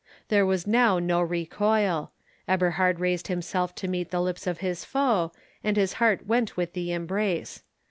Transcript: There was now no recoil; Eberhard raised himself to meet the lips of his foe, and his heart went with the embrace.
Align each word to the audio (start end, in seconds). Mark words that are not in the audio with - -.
There 0.29 0.47
was 0.47 0.65
now 0.65 0.97
no 0.97 1.21
recoil; 1.21 2.11
Eberhard 2.47 2.99
raised 2.99 3.27
himself 3.27 3.75
to 3.75 3.87
meet 3.87 4.09
the 4.09 4.19
lips 4.19 4.47
of 4.47 4.57
his 4.57 4.83
foe, 4.83 5.31
and 5.63 5.77
his 5.77 5.93
heart 6.01 6.25
went 6.25 6.57
with 6.57 6.73
the 6.73 6.91
embrace. 6.91 7.61